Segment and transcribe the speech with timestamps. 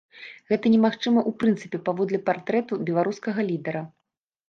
[0.51, 3.89] Гэта немагчыма ў прынцыпе паводле партрэту беларускага лідара.